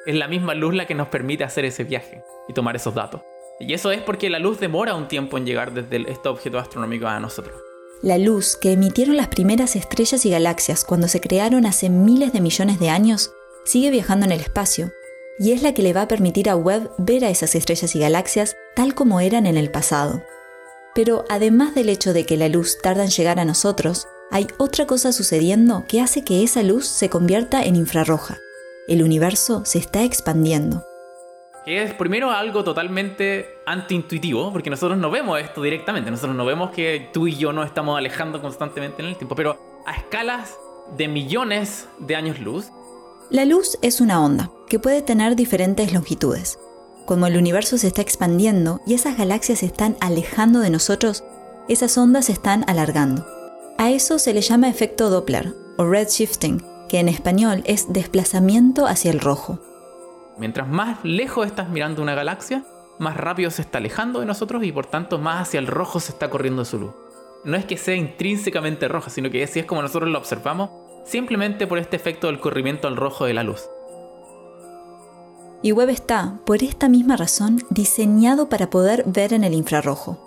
Es 0.05 0.15
la 0.15 0.29
misma 0.29 0.53
luz 0.53 0.73
la 0.73 0.85
que 0.85 0.95
nos 0.95 1.09
permite 1.09 1.43
hacer 1.43 1.65
ese 1.65 1.83
viaje 1.83 2.23
y 2.47 2.53
tomar 2.53 2.77
esos 2.77 2.95
datos. 2.95 3.21
Y 3.59 3.73
eso 3.73 3.91
es 3.91 4.01
porque 4.01 4.29
la 4.29 4.39
luz 4.39 4.61
demora 4.61 4.95
un 4.95 5.09
tiempo 5.09 5.37
en 5.37 5.45
llegar 5.45 5.73
desde 5.73 6.09
este 6.09 6.29
objeto 6.29 6.57
astronómico 6.57 7.05
a 7.05 7.19
nosotros. 7.19 7.55
La 8.01 8.17
luz 8.17 8.55
que 8.55 8.71
emitieron 8.71 9.17
las 9.17 9.27
primeras 9.27 9.75
estrellas 9.75 10.25
y 10.25 10.29
galaxias 10.29 10.85
cuando 10.85 11.09
se 11.09 11.19
crearon 11.19 11.65
hace 11.65 11.89
miles 11.89 12.31
de 12.31 12.39
millones 12.39 12.79
de 12.79 12.89
años 12.89 13.33
sigue 13.65 13.91
viajando 13.91 14.25
en 14.25 14.31
el 14.31 14.39
espacio 14.39 14.93
y 15.39 15.51
es 15.51 15.63
la 15.63 15.73
que 15.73 15.81
le 15.81 15.93
va 15.93 16.03
a 16.03 16.07
permitir 16.07 16.49
a 16.49 16.55
Webb 16.55 16.91
ver 16.97 17.25
a 17.25 17.29
esas 17.29 17.55
estrellas 17.55 17.95
y 17.95 17.99
galaxias 17.99 18.55
tal 18.75 18.93
como 18.93 19.19
eran 19.19 19.45
en 19.45 19.57
el 19.57 19.71
pasado. 19.71 20.23
Pero 20.95 21.25
además 21.29 21.73
del 21.73 21.89
hecho 21.89 22.13
de 22.13 22.25
que 22.25 22.37
la 22.37 22.49
luz 22.49 22.77
tarda 22.81 23.03
en 23.03 23.09
llegar 23.09 23.39
a 23.39 23.45
nosotros, 23.45 24.07
hay 24.31 24.47
otra 24.57 24.85
cosa 24.85 25.11
sucediendo 25.11 25.85
que 25.87 26.01
hace 26.01 26.23
que 26.23 26.43
esa 26.43 26.63
luz 26.63 26.87
se 26.87 27.09
convierta 27.09 27.63
en 27.63 27.75
infrarroja. 27.75 28.37
El 28.87 29.01
universo 29.01 29.63
se 29.65 29.79
está 29.79 30.03
expandiendo. 30.03 30.83
Que 31.65 31.81
es 31.81 31.93
primero 31.93 32.29
algo 32.29 32.63
totalmente 32.63 33.59
antiintuitivo, 33.65 34.51
porque 34.51 34.69
nosotros 34.69 34.97
no 34.97 35.09
vemos 35.09 35.39
esto 35.39 35.61
directamente, 35.61 36.11
nosotros 36.11 36.35
no 36.35 36.45
vemos 36.45 36.71
que 36.71 37.09
tú 37.13 37.27
y 37.27 37.35
yo 37.35 37.53
nos 37.53 37.67
estamos 37.67 37.97
alejando 37.97 38.41
constantemente 38.41 39.01
en 39.01 39.09
el 39.09 39.15
tiempo, 39.15 39.35
pero 39.35 39.83
a 39.85 39.95
escalas 39.95 40.57
de 40.97 41.07
millones 41.07 41.87
de 41.99 42.15
años 42.15 42.39
luz. 42.39 42.71
La 43.33 43.45
luz 43.45 43.79
es 43.81 43.99
una 43.99 44.23
onda 44.23 44.51
que 44.69 44.77
puede 44.77 45.01
tener 45.01 45.35
diferentes 45.35 45.91
longitudes. 45.91 46.59
Como 47.07 47.25
el 47.25 47.35
universo 47.35 47.79
se 47.79 47.87
está 47.87 48.03
expandiendo 48.03 48.79
y 48.85 48.93
esas 48.93 49.17
galaxias 49.17 49.57
se 49.57 49.65
están 49.65 49.97
alejando 50.01 50.59
de 50.59 50.69
nosotros, 50.69 51.23
esas 51.67 51.97
ondas 51.97 52.25
se 52.25 52.33
están 52.33 52.63
alargando. 52.67 53.25
A 53.79 53.89
eso 53.89 54.19
se 54.19 54.35
le 54.35 54.41
llama 54.41 54.69
efecto 54.69 55.09
Doppler 55.09 55.55
o 55.79 55.83
redshifting, 55.83 56.63
que 56.87 56.99
en 56.99 57.09
español 57.09 57.63
es 57.65 57.91
desplazamiento 57.91 58.85
hacia 58.85 59.09
el 59.09 59.19
rojo. 59.19 59.57
Mientras 60.37 60.67
más 60.67 61.03
lejos 61.03 61.47
estás 61.47 61.69
mirando 61.69 62.03
una 62.03 62.13
galaxia, 62.13 62.63
más 62.99 63.17
rápido 63.17 63.49
se 63.49 63.63
está 63.63 63.79
alejando 63.79 64.19
de 64.19 64.27
nosotros 64.27 64.63
y 64.63 64.71
por 64.71 64.85
tanto 64.85 65.17
más 65.17 65.47
hacia 65.47 65.59
el 65.59 65.65
rojo 65.65 65.99
se 65.99 66.11
está 66.11 66.29
corriendo 66.29 66.65
su 66.65 66.77
luz. 66.77 66.93
No 67.45 67.57
es 67.57 67.65
que 67.65 67.77
sea 67.77 67.95
intrínsecamente 67.95 68.87
roja, 68.87 69.09
sino 69.09 69.31
que 69.31 69.43
así 69.43 69.59
es 69.59 69.65
como 69.65 69.81
nosotros 69.81 70.11
lo 70.11 70.19
observamos, 70.19 70.69
simplemente 71.05 71.67
por 71.67 71.77
este 71.77 71.95
efecto 71.95 72.27
del 72.27 72.39
corrimiento 72.39 72.87
al 72.87 72.95
rojo 72.95 73.25
de 73.25 73.33
la 73.33 73.43
luz. 73.43 73.69
Y 75.61 75.71
Webb 75.71 75.89
está, 75.89 76.39
por 76.45 76.61
esta 76.61 76.89
misma 76.89 77.15
razón, 77.15 77.59
diseñado 77.69 78.49
para 78.49 78.69
poder 78.69 79.03
ver 79.05 79.31
en 79.33 79.45
el 79.45 79.53
infrarrojo. 79.53 80.19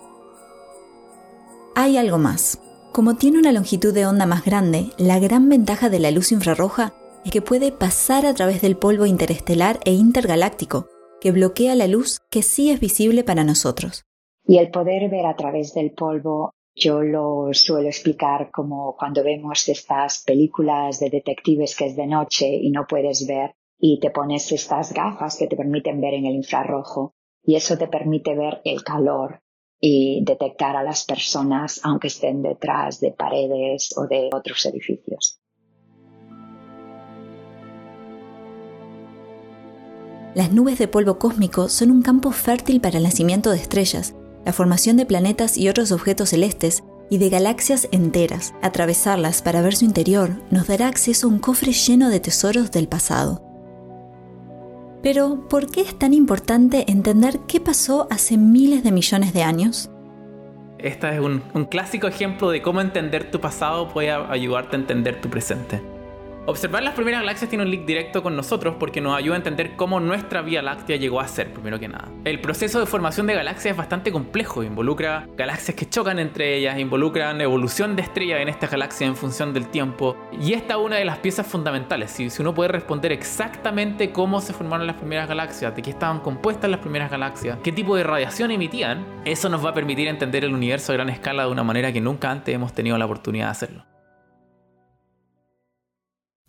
Hay 1.75 1.99
algo 1.99 2.17
más. 2.17 2.59
Como 2.93 3.17
tiene 3.17 3.39
una 3.39 3.53
longitud 3.53 3.93
de 3.93 4.07
onda 4.07 4.25
más 4.25 4.47
grande, 4.47 4.93
la 4.97 5.19
gran 5.19 5.51
ventaja 5.51 5.91
de 5.91 5.99
la 5.99 6.11
luz 6.11 6.33
infrarroja 6.33 6.95
es 7.27 7.33
que 7.33 7.43
puede 7.43 7.71
pasar 7.71 8.25
a 8.25 8.33
través 8.33 8.63
del 8.63 8.79
polvo 8.79 9.05
interestelar 9.05 9.79
e 9.85 9.93
intergaláctico, 9.93 10.89
que 11.21 11.33
bloquea 11.33 11.75
la 11.75 11.87
luz 11.87 12.21
que 12.31 12.41
sí 12.41 12.71
es 12.71 12.81
visible 12.81 13.25
para 13.25 13.45
nosotros. 13.45 14.05
Y 14.47 14.57
el 14.57 14.71
poder 14.71 15.11
ver 15.11 15.27
a 15.27 15.37
través 15.37 15.75
del 15.75 15.91
polvo, 15.91 16.55
yo 16.77 17.03
lo 17.03 17.49
suelo 17.55 17.89
explicar 17.89 18.51
como 18.51 18.95
cuando 18.97 19.25
vemos 19.25 19.67
estas 19.69 20.23
películas 20.25 21.01
de 21.01 21.09
detectives 21.09 21.75
que 21.75 21.87
es 21.87 21.97
de 21.97 22.07
noche 22.07 22.47
y 22.49 22.71
no 22.71 22.87
puedes 22.87 23.27
ver 23.27 23.55
y 23.79 23.99
te 23.99 24.11
pones 24.11 24.53
estas 24.53 24.93
gafas 24.93 25.39
que 25.39 25.47
te 25.47 25.57
permiten 25.57 26.03
ver 26.03 26.15
en 26.15 26.27
el 26.27 26.35
infrarrojo 26.35 27.15
y 27.43 27.57
eso 27.57 27.79
te 27.79 27.89
permite 27.89 28.35
ver 28.35 28.61
el 28.65 28.85
calor 28.85 29.41
y 29.81 30.23
detectar 30.25 30.77
a 30.77 30.83
las 30.83 31.07
personas 31.07 31.81
aunque 31.83 32.09
estén 32.09 32.43
detrás 32.43 33.01
de 33.01 33.13
paredes 33.13 33.95
o 33.97 34.07
de 34.07 34.29
otros 34.33 34.67
edificios. 34.67 35.41
Las 40.35 40.53
nubes 40.53 40.79
de 40.79 40.89
polvo 40.89 41.19
cósmico 41.19 41.71
son 41.71 41.91
un 41.91 42.03
campo 42.03 42.31
fértil 42.33 42.83
para 42.83 42.99
el 42.99 43.05
nacimiento 43.05 43.51
de 43.51 43.57
estrellas, 43.57 44.15
la 44.47 44.53
formación 44.53 44.97
de 44.97 45.05
planetas 45.05 45.59
y 45.59 45.69
otros 45.69 45.91
objetos 45.91 46.31
celestes 46.31 46.85
y 47.11 47.19
de 47.19 47.29
galaxias 47.31 47.89
enteras. 47.91 48.55
Atravesarlas 48.63 49.43
para 49.43 49.61
ver 49.61 49.75
su 49.75 49.85
interior 49.85 50.31
nos 50.51 50.69
dará 50.69 50.87
acceso 50.87 51.27
a 51.27 51.31
un 51.31 51.41
cofre 51.41 51.73
lleno 51.73 52.09
de 52.11 52.21
tesoros 52.21 52.71
del 52.71 52.87
pasado. 52.87 53.43
Pero, 55.03 55.49
¿por 55.49 55.69
qué 55.71 55.81
es 55.81 55.99
tan 55.99 56.15
importante 56.15 56.85
entender 56.89 57.41
qué 57.49 57.61
pasó 57.61 58.07
hace 58.09 58.37
miles 58.37 58.85
de 58.85 58.93
millones 58.93 59.35
de 59.35 59.43
años? 59.43 59.91
Este 60.79 61.13
es 61.13 61.21
un, 61.21 61.43
un 61.53 61.65
clásico 61.65 62.07
ejemplo 62.07 62.51
de 62.51 62.63
cómo 62.63 62.81
entender 62.81 63.31
tu 63.31 63.41
pasado 63.41 63.89
puede 63.89 64.13
ayudarte 64.13 64.77
a 64.77 64.79
entender 64.79 65.21
tu 65.21 65.29
presente. 65.29 65.96
Observar 66.49 66.85
las 66.85 66.95
primeras 66.95 67.23
galaxias 67.23 67.51
tiene 67.51 67.65
un 67.65 67.71
link 67.73 67.85
directo 67.87 68.23
con 68.23 68.37
nosotros 68.37 68.77
porque 68.79 69.01
nos 69.01 69.19
ayuda 69.19 69.35
a 69.35 69.39
entender 69.39 69.75
cómo 69.75 69.99
nuestra 69.99 70.43
Vía 70.43 70.63
Láctea 70.63 70.97
llegó 70.97 71.21
a 71.21 71.27
ser, 71.27 71.53
primero 71.53 71.81
que 71.81 71.89
nada. 71.89 72.09
El 72.25 72.41
proceso 72.41 72.79
de 72.79 72.87
formación 72.87 73.27
de 73.27 73.35
galaxias 73.35 73.73
es 73.73 73.77
bastante 73.77 74.13
complejo, 74.13 74.63
involucra 74.63 75.27
galaxias 75.37 75.77
que 75.77 75.91
chocan 75.91 76.21
entre 76.21 76.57
ellas, 76.57 76.79
involucran 76.79 77.41
evolución 77.41 77.97
de 77.97 78.03
estrellas 78.03 78.41
en 78.41 78.49
estas 78.49 78.71
galaxias 78.71 79.09
en 79.09 79.17
función 79.17 79.53
del 79.53 79.67
tiempo, 79.67 80.17
y 80.41 80.53
esta 80.53 80.75
es 80.75 80.81
una 80.81 80.97
de 80.97 81.05
las 81.05 81.19
piezas 81.19 81.49
fundamentales. 81.49 82.13
Si, 82.13 82.31
si 82.31 82.43
uno 82.43 82.55
puede 82.55 82.69
responder 82.69 83.11
exactamente 83.11 84.13
cómo 84.13 84.41
se 84.41 84.53
formaron 84.53 84.87
las 84.87 84.97
primeras 84.97 85.29
galaxias, 85.29 85.75
de 85.75 85.83
qué 85.83 85.91
estaban 85.91 86.21
compuestas 86.21 86.71
las 86.71 86.79
primeras 86.79 87.11
galaxias, 87.11 87.59
qué 87.65 87.73
tipo 87.73 87.97
de 87.97 88.05
radiación 88.05 88.53
emitían, 88.53 89.05
eso 89.25 89.49
nos 89.49 89.65
va 89.65 89.71
a 89.71 89.75
permitir 89.75 90.07
entender 90.07 90.45
el 90.45 90.55
universo 90.55 90.93
a 90.93 90.95
gran 90.95 91.09
escala 91.09 91.45
de 91.45 91.51
una 91.51 91.65
manera 91.65 91.93
que 91.93 92.01
nunca 92.01 92.31
antes 92.31 92.55
hemos 92.55 92.73
tenido 92.73 92.97
la 92.99 93.07
oportunidad 93.07 93.47
de 93.47 93.51
hacerlo. 93.51 93.96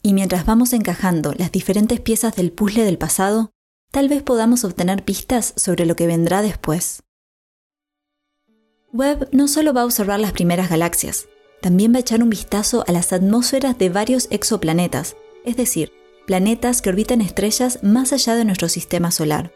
Y 0.08 0.14
mientras 0.14 0.46
vamos 0.46 0.72
encajando 0.72 1.34
las 1.34 1.52
diferentes 1.52 2.00
piezas 2.00 2.34
del 2.34 2.54
puzzle 2.54 2.86
del 2.86 2.98
pasado, 2.98 3.52
tal 3.92 4.08
vez 4.08 4.24
podamos 4.24 4.64
obtener 4.64 5.04
pistas 5.04 5.54
sobre 5.58 5.86
lo 5.86 5.98
que 5.98 6.08
vendrá 6.08 6.42
después. 6.42 7.04
Webb 8.94 9.28
no 9.34 9.50
solo 9.50 9.74
va 9.74 9.82
a 9.82 9.86
observar 9.86 10.22
las 10.22 10.32
primeras 10.32 10.70
galaxias, 10.70 11.28
también 11.62 11.92
va 11.92 11.98
a 11.98 12.00
echar 12.00 12.24
un 12.24 12.30
vistazo 12.30 12.86
a 12.88 12.94
las 12.94 13.12
atmósferas 13.12 13.78
de 13.78 13.90
varios 13.90 14.30
exoplanetas, 14.32 15.18
es 15.44 15.58
decir, 15.58 15.92
planetas 16.26 16.82
que 16.82 16.88
orbitan 16.88 17.20
estrellas 17.20 17.80
más 17.84 18.14
allá 18.14 18.36
de 18.36 18.46
nuestro 18.46 18.70
sistema 18.70 19.12
solar. 19.12 19.52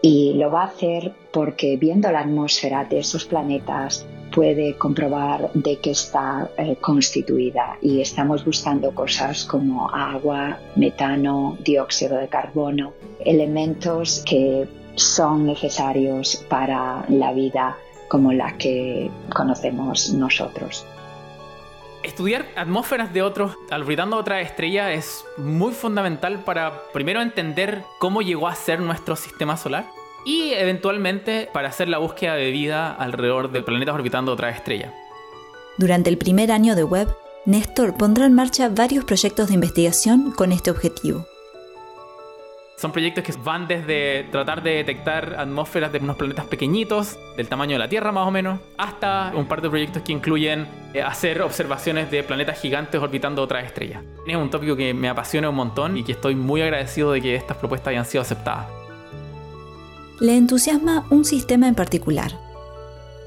Y 0.00 0.34
lo 0.34 0.50
va 0.50 0.62
a 0.62 0.66
hacer 0.66 1.12
porque 1.32 1.76
viendo 1.76 2.10
la 2.12 2.20
atmósfera 2.20 2.84
de 2.84 3.00
esos 3.00 3.24
planetas 3.24 4.06
puede 4.32 4.76
comprobar 4.76 5.50
de 5.54 5.78
qué 5.78 5.90
está 5.90 6.50
eh, 6.56 6.76
constituida 6.80 7.78
y 7.82 8.00
estamos 8.00 8.44
buscando 8.44 8.94
cosas 8.94 9.44
como 9.44 9.90
agua, 9.90 10.58
metano, 10.76 11.56
dióxido 11.64 12.16
de 12.18 12.28
carbono, 12.28 12.92
elementos 13.24 14.22
que 14.24 14.68
son 14.94 15.46
necesarios 15.46 16.44
para 16.48 17.04
la 17.08 17.32
vida 17.32 17.76
como 18.08 18.32
la 18.32 18.56
que 18.56 19.10
conocemos 19.34 20.12
nosotros. 20.12 20.86
Estudiar 22.02 22.46
atmósferas 22.56 23.12
de 23.12 23.22
otros 23.22 23.56
orbitando 23.72 24.16
otra 24.16 24.40
estrella 24.40 24.92
es 24.92 25.24
muy 25.36 25.72
fundamental 25.72 26.44
para 26.44 26.84
primero 26.92 27.20
entender 27.20 27.82
cómo 27.98 28.22
llegó 28.22 28.46
a 28.46 28.54
ser 28.54 28.80
nuestro 28.80 29.16
sistema 29.16 29.56
solar 29.56 29.86
y 30.24 30.52
eventualmente 30.52 31.48
para 31.52 31.68
hacer 31.68 31.88
la 31.88 31.98
búsqueda 31.98 32.34
de 32.34 32.50
vida 32.50 32.92
alrededor 32.92 33.50
de 33.50 33.62
planetas 33.62 33.94
orbitando 33.94 34.32
otra 34.32 34.50
estrella. 34.50 34.92
Durante 35.76 36.10
el 36.10 36.18
primer 36.18 36.52
año 36.52 36.76
de 36.76 36.84
Webb, 36.84 37.08
Néstor 37.46 37.96
pondrá 37.96 38.26
en 38.26 38.34
marcha 38.34 38.68
varios 38.68 39.04
proyectos 39.04 39.48
de 39.48 39.54
investigación 39.54 40.32
con 40.32 40.52
este 40.52 40.70
objetivo. 40.70 41.26
Son 42.78 42.92
proyectos 42.92 43.24
que 43.24 43.32
van 43.42 43.66
desde 43.66 44.24
tratar 44.30 44.62
de 44.62 44.76
detectar 44.76 45.34
atmósferas 45.36 45.92
de 45.92 45.98
unos 45.98 46.16
planetas 46.16 46.46
pequeñitos, 46.46 47.18
del 47.36 47.48
tamaño 47.48 47.72
de 47.72 47.80
la 47.80 47.88
Tierra 47.88 48.12
más 48.12 48.26
o 48.26 48.30
menos, 48.30 48.60
hasta 48.76 49.32
un 49.34 49.46
par 49.46 49.60
de 49.60 49.68
proyectos 49.68 50.02
que 50.02 50.12
incluyen 50.12 50.68
eh, 50.94 51.02
hacer 51.02 51.42
observaciones 51.42 52.10
de 52.10 52.22
planetas 52.22 52.60
gigantes 52.60 53.00
orbitando 53.00 53.42
otras 53.42 53.64
estrellas. 53.64 54.04
Es 54.26 54.36
un 54.36 54.48
tópico 54.48 54.76
que 54.76 54.94
me 54.94 55.08
apasiona 55.08 55.50
un 55.50 55.56
montón 55.56 55.96
y 55.96 56.04
que 56.04 56.12
estoy 56.12 56.36
muy 56.36 56.62
agradecido 56.62 57.12
de 57.12 57.20
que 57.20 57.34
estas 57.34 57.56
propuestas 57.56 57.88
hayan 57.88 58.04
sido 58.04 58.22
aceptadas 58.22 58.78
le 60.20 60.36
entusiasma 60.36 61.06
un 61.10 61.24
sistema 61.24 61.68
en 61.68 61.74
particular. 61.74 62.32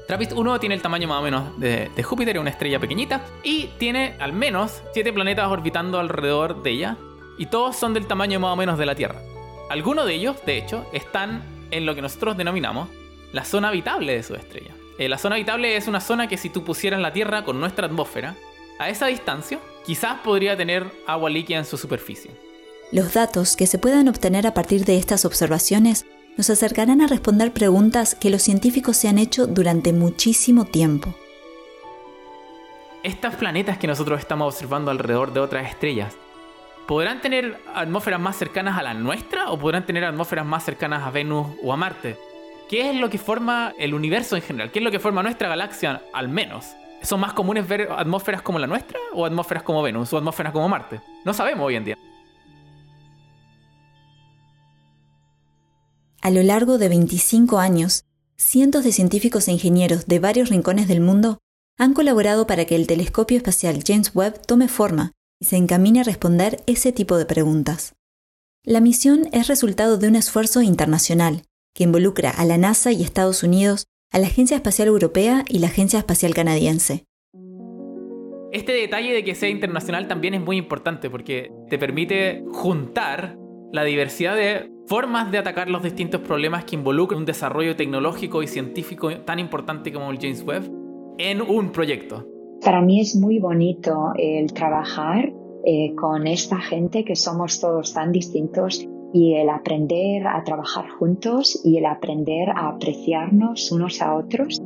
TRAPPIST 0.06 0.32
1 0.32 0.60
tiene 0.60 0.74
el 0.74 0.82
tamaño 0.82 1.08
más 1.08 1.20
o 1.20 1.22
menos 1.22 1.58
de, 1.58 1.90
Júpiter, 2.02 2.38
una 2.38 2.50
estrella 2.50 2.78
pequeñita, 2.78 3.22
y 3.42 3.68
tiene 3.78 4.14
al 4.18 4.32
menos 4.32 4.82
7 4.92 5.12
planetas 5.12 5.48
orbitando 5.48 5.98
alrededor 5.98 6.62
de 6.62 6.70
ella, 6.70 6.96
y 7.38 7.46
todos 7.46 7.76
son 7.76 7.94
del 7.94 8.06
tamaño 8.06 8.40
más 8.40 8.52
o 8.52 8.56
menos 8.56 8.78
de 8.78 8.86
la 8.86 8.94
Tierra. 8.94 9.20
Algunos 9.72 10.04
de 10.04 10.12
ellos, 10.12 10.36
de 10.44 10.58
hecho, 10.58 10.84
están 10.92 11.42
en 11.70 11.86
lo 11.86 11.94
que 11.94 12.02
nosotros 12.02 12.36
denominamos 12.36 12.90
la 13.32 13.42
zona 13.42 13.68
habitable 13.68 14.14
de 14.14 14.22
su 14.22 14.34
estrella. 14.34 14.72
Eh, 14.98 15.08
la 15.08 15.16
zona 15.16 15.36
habitable 15.36 15.78
es 15.78 15.88
una 15.88 16.02
zona 16.02 16.28
que 16.28 16.36
si 16.36 16.50
tú 16.50 16.62
pusieras 16.62 17.00
la 17.00 17.14
Tierra 17.14 17.42
con 17.42 17.58
nuestra 17.58 17.86
atmósfera, 17.86 18.36
a 18.78 18.90
esa 18.90 19.06
distancia, 19.06 19.60
quizás 19.86 20.20
podría 20.20 20.58
tener 20.58 20.84
agua 21.06 21.30
líquida 21.30 21.56
en 21.56 21.64
su 21.64 21.78
superficie. 21.78 22.32
Los 22.90 23.14
datos 23.14 23.56
que 23.56 23.66
se 23.66 23.78
puedan 23.78 24.08
obtener 24.08 24.46
a 24.46 24.52
partir 24.52 24.84
de 24.84 24.98
estas 24.98 25.24
observaciones 25.24 26.04
nos 26.36 26.50
acercarán 26.50 27.00
a 27.00 27.06
responder 27.06 27.54
preguntas 27.54 28.14
que 28.14 28.28
los 28.28 28.42
científicos 28.42 28.98
se 28.98 29.08
han 29.08 29.16
hecho 29.16 29.46
durante 29.46 29.94
muchísimo 29.94 30.66
tiempo. 30.66 31.14
Estos 33.02 33.36
planetas 33.36 33.78
que 33.78 33.86
nosotros 33.86 34.20
estamos 34.20 34.52
observando 34.52 34.90
alrededor 34.90 35.32
de 35.32 35.40
otras 35.40 35.70
estrellas, 35.70 36.14
¿podrán 36.86 37.20
tener 37.20 37.58
atmósferas 37.74 38.20
más 38.20 38.36
cercanas 38.36 38.78
a 38.78 38.82
la 38.82 38.94
nuestra 38.94 39.50
o 39.50 39.58
podrán 39.58 39.86
tener 39.86 40.04
atmósferas 40.04 40.44
más 40.44 40.64
cercanas 40.64 41.02
a 41.02 41.10
Venus 41.10 41.48
o 41.62 41.72
a 41.72 41.76
Marte? 41.76 42.16
¿Qué 42.68 42.90
es 42.90 42.96
lo 42.96 43.10
que 43.10 43.18
forma 43.18 43.72
el 43.78 43.94
universo 43.94 44.36
en 44.36 44.42
general? 44.42 44.70
¿Qué 44.70 44.78
es 44.78 44.84
lo 44.84 44.90
que 44.90 44.98
forma 44.98 45.22
nuestra 45.22 45.48
galaxia 45.48 46.02
al 46.12 46.28
menos? 46.28 46.66
¿Son 47.02 47.20
más 47.20 47.32
comunes 47.32 47.66
ver 47.66 47.88
atmósferas 47.90 48.42
como 48.42 48.58
la 48.58 48.66
nuestra 48.66 48.98
o 49.12 49.26
atmósferas 49.26 49.62
como 49.62 49.82
Venus 49.82 50.12
o 50.12 50.18
atmósferas 50.18 50.52
como 50.52 50.68
Marte? 50.68 51.00
No 51.24 51.34
sabemos 51.34 51.66
hoy 51.66 51.76
en 51.76 51.84
día. 51.84 51.98
A 56.20 56.30
lo 56.30 56.42
largo 56.42 56.78
de 56.78 56.88
25 56.88 57.58
años, 57.58 58.04
cientos 58.36 58.84
de 58.84 58.92
científicos 58.92 59.48
e 59.48 59.52
ingenieros 59.52 60.06
de 60.06 60.20
varios 60.20 60.50
rincones 60.50 60.86
del 60.86 61.00
mundo 61.00 61.38
han 61.78 61.94
colaborado 61.94 62.46
para 62.46 62.64
que 62.64 62.76
el 62.76 62.86
telescopio 62.86 63.36
espacial 63.36 63.82
James 63.84 64.12
Webb 64.14 64.46
tome 64.46 64.68
forma 64.68 65.12
y 65.42 65.44
se 65.44 65.56
encamine 65.56 66.00
a 66.00 66.04
responder 66.04 66.62
ese 66.68 66.92
tipo 66.92 67.16
de 67.16 67.26
preguntas. 67.26 67.96
La 68.64 68.80
misión 68.80 69.28
es 69.32 69.48
resultado 69.48 69.98
de 69.98 70.06
un 70.06 70.14
esfuerzo 70.14 70.62
internacional 70.62 71.42
que 71.74 71.82
involucra 71.82 72.30
a 72.30 72.44
la 72.44 72.58
NASA 72.58 72.92
y 72.92 73.02
Estados 73.02 73.42
Unidos, 73.42 73.86
a 74.12 74.20
la 74.20 74.28
Agencia 74.28 74.56
Espacial 74.56 74.86
Europea 74.86 75.44
y 75.48 75.58
la 75.58 75.66
Agencia 75.66 75.98
Espacial 75.98 76.32
Canadiense. 76.32 77.06
Este 78.52 78.70
detalle 78.70 79.12
de 79.12 79.24
que 79.24 79.34
sea 79.34 79.48
internacional 79.48 80.06
también 80.06 80.34
es 80.34 80.40
muy 80.40 80.58
importante 80.58 81.10
porque 81.10 81.50
te 81.68 81.76
permite 81.76 82.44
juntar 82.52 83.36
la 83.72 83.82
diversidad 83.82 84.36
de 84.36 84.70
formas 84.86 85.32
de 85.32 85.38
atacar 85.38 85.68
los 85.68 85.82
distintos 85.82 86.20
problemas 86.20 86.66
que 86.66 86.76
involucran 86.76 87.18
un 87.18 87.26
desarrollo 87.26 87.74
tecnológico 87.74 88.44
y 88.44 88.46
científico 88.46 89.12
tan 89.22 89.40
importante 89.40 89.92
como 89.92 90.12
el 90.12 90.20
James 90.20 90.44
Webb 90.44 90.70
en 91.18 91.42
un 91.42 91.72
proyecto. 91.72 92.31
Para 92.64 92.80
mí 92.80 93.00
es 93.00 93.16
muy 93.16 93.40
bonito 93.40 94.12
el 94.16 94.52
trabajar 94.52 95.32
eh, 95.64 95.94
con 95.96 96.28
esta 96.28 96.58
gente 96.60 97.04
que 97.04 97.16
somos 97.16 97.60
todos 97.60 97.92
tan 97.92 98.12
distintos 98.12 98.86
y 99.12 99.34
el 99.34 99.48
aprender 99.48 100.28
a 100.28 100.44
trabajar 100.44 100.88
juntos 100.90 101.60
y 101.64 101.78
el 101.78 101.86
aprender 101.86 102.50
a 102.50 102.68
apreciarnos 102.68 103.72
unos 103.72 104.00
a 104.00 104.14
otros. 104.14 104.60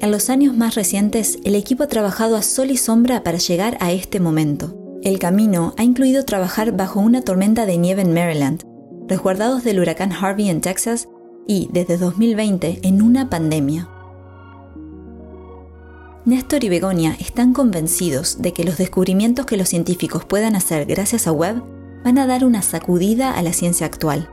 En 0.00 0.10
los 0.10 0.28
años 0.28 0.56
más 0.56 0.74
recientes, 0.74 1.38
el 1.44 1.54
equipo 1.54 1.84
ha 1.84 1.88
trabajado 1.88 2.36
a 2.36 2.42
sol 2.42 2.70
y 2.70 2.76
sombra 2.76 3.22
para 3.22 3.38
llegar 3.38 3.76
a 3.80 3.92
este 3.92 4.18
momento. 4.18 4.74
El 5.02 5.20
camino 5.20 5.74
ha 5.76 5.84
incluido 5.84 6.24
trabajar 6.24 6.76
bajo 6.76 6.98
una 6.98 7.22
tormenta 7.22 7.64
de 7.64 7.78
nieve 7.78 8.02
en 8.02 8.12
Maryland, 8.12 8.62
resguardados 9.06 9.62
del 9.62 9.78
huracán 9.78 10.12
Harvey 10.12 10.48
en 10.50 10.60
Texas 10.60 11.08
y, 11.46 11.68
desde 11.72 11.96
2020, 11.96 12.80
en 12.82 13.02
una 13.02 13.30
pandemia. 13.30 13.88
Néstor 16.24 16.64
y 16.64 16.68
Begonia 16.68 17.16
están 17.20 17.52
convencidos 17.52 18.42
de 18.42 18.52
que 18.52 18.64
los 18.64 18.76
descubrimientos 18.76 19.46
que 19.46 19.56
los 19.56 19.68
científicos 19.68 20.24
puedan 20.24 20.56
hacer 20.56 20.84
gracias 20.84 21.26
a 21.26 21.32
Webb 21.32 21.62
van 22.04 22.18
a 22.18 22.26
dar 22.26 22.44
una 22.44 22.62
sacudida 22.62 23.32
a 23.32 23.42
la 23.42 23.52
ciencia 23.52 23.86
actual. 23.86 24.28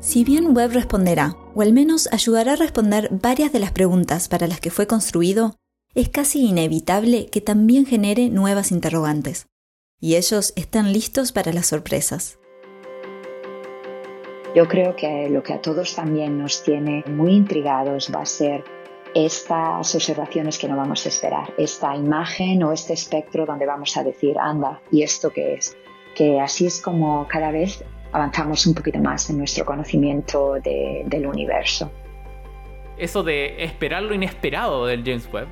Si 0.00 0.22
bien 0.22 0.54
Webb 0.56 0.72
responderá, 0.72 1.36
o 1.54 1.62
al 1.62 1.72
menos 1.72 2.08
ayudará 2.12 2.52
a 2.52 2.56
responder 2.56 3.08
varias 3.10 3.52
de 3.52 3.58
las 3.58 3.72
preguntas 3.72 4.28
para 4.28 4.46
las 4.46 4.60
que 4.60 4.70
fue 4.70 4.86
construido, 4.86 5.56
es 5.94 6.10
casi 6.10 6.46
inevitable 6.46 7.26
que 7.26 7.40
también 7.40 7.86
genere 7.86 8.28
nuevas 8.28 8.70
interrogantes. 8.70 9.46
Y 10.00 10.16
ellos 10.16 10.52
están 10.56 10.92
listos 10.92 11.32
para 11.32 11.52
las 11.52 11.66
sorpresas. 11.66 12.38
Yo 14.54 14.68
creo 14.68 14.94
que 14.94 15.28
lo 15.30 15.42
que 15.42 15.54
a 15.54 15.60
todos 15.60 15.96
también 15.96 16.38
nos 16.38 16.62
tiene 16.62 17.02
muy 17.08 17.32
intrigados 17.32 18.12
va 18.14 18.22
a 18.22 18.26
ser 18.26 18.64
estas 19.14 19.94
observaciones 19.94 20.58
que 20.58 20.68
no 20.68 20.76
vamos 20.76 21.06
a 21.06 21.08
esperar, 21.08 21.54
esta 21.56 21.94
imagen 21.94 22.62
o 22.64 22.72
este 22.72 22.92
espectro 22.92 23.46
donde 23.46 23.64
vamos 23.64 23.96
a 23.96 24.02
decir, 24.02 24.36
anda, 24.38 24.80
¿y 24.90 25.02
esto 25.02 25.30
qué 25.30 25.54
es? 25.54 25.76
Que 26.14 26.40
así 26.40 26.66
es 26.66 26.80
como 26.82 27.26
cada 27.28 27.50
vez 27.52 27.84
avanzamos 28.12 28.66
un 28.66 28.74
poquito 28.74 28.98
más 28.98 29.28
en 29.30 29.38
nuestro 29.38 29.64
conocimiento 29.64 30.54
del 30.54 31.26
universo. 31.26 31.90
Eso 32.96 33.22
de 33.22 33.64
esperar 33.64 34.02
lo 34.02 34.14
inesperado 34.14 34.86
del 34.86 35.02
James 35.04 35.28
Webb 35.32 35.48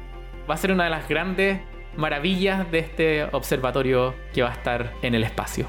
va 0.48 0.54
a 0.54 0.56
ser 0.56 0.72
una 0.72 0.84
de 0.84 0.90
las 0.90 1.08
grandes 1.08 1.60
maravillas 1.96 2.70
de 2.70 2.78
este 2.78 3.24
observatorio 3.24 4.14
que 4.32 4.42
va 4.42 4.50
a 4.50 4.54
estar 4.54 4.92
en 5.02 5.14
el 5.14 5.24
espacio. 5.24 5.66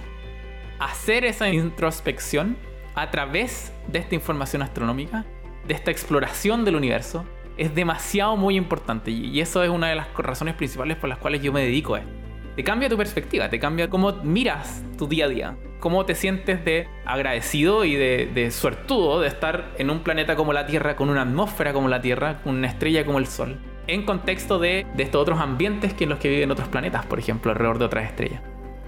Hacer 0.79 1.25
esa 1.25 1.50
introspección 1.50 2.57
a 2.95 3.09
través 3.09 3.73
de 3.88 4.00
esta 4.00 4.15
información 4.15 4.62
astronómica, 4.62 5.25
de 5.67 5.73
esta 5.73 5.91
exploración 5.91 6.65
del 6.65 6.75
universo, 6.75 7.25
es 7.57 7.74
demasiado 7.75 8.36
muy 8.38 8.55
importante 8.55 9.12
y 9.12 9.39
eso 9.39 9.63
es 9.63 9.69
una 9.69 9.89
de 9.89 9.95
las 9.95 10.07
razones 10.17 10.55
principales 10.55 10.98
por 10.98 11.10
las 11.10 11.17
cuales 11.19 11.41
yo 11.41 11.53
me 11.53 11.62
dedico 11.62 11.95
a 11.95 12.00
esto. 12.00 12.12
Te 12.55 12.63
cambia 12.63 12.88
tu 12.88 12.98
perspectiva, 12.98 13.50
te 13.50 13.60
cambia 13.60 13.89
cómo 13.89 14.13
miras 14.24 14.83
tu 14.98 15.07
día 15.07 15.25
a 15.25 15.27
día, 15.27 15.57
cómo 15.79 16.05
te 16.05 16.13
sientes 16.13 16.63
de 16.63 16.88
agradecido 17.03 17.83
y 17.83 17.95
de, 17.95 18.29
de 18.33 18.51
suertudo 18.51 19.22
de 19.22 19.27
estar 19.27 19.74
en 19.77 19.89
un 19.89 20.01
planeta 20.01 20.36
como 20.36 20.53
la 20.53 20.67
Tierra, 20.67 20.95
con 20.95 21.10
una 21.10 21.24
atmósfera 21.24 21.74
como 21.74 21.88
la 21.88 22.01
Tierra, 22.01 22.41
con 22.43 22.55
una 22.55 22.67
estrella 22.67 23.05
como 23.05 23.17
el 23.17 23.25
Sol, 23.25 23.60
en 23.88 24.05
contexto 24.05 24.60
de, 24.60 24.86
de 24.95 25.03
estos 25.03 25.22
otros 25.22 25.39
ambientes 25.39 25.95
que 25.95 26.03
en 26.03 26.12
los 26.12 26.19
que 26.19 26.29
viven 26.29 26.51
otros 26.51 26.67
planetas, 26.67 27.05
por 27.07 27.17
ejemplo, 27.17 27.51
alrededor 27.51 27.79
de 27.79 27.86
otras 27.86 28.05
estrellas. 28.05 28.41